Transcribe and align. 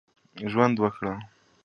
ژوند 0.51 0.75
وکړي. 0.83 1.13